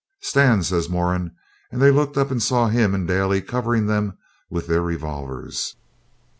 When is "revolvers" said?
4.81-5.75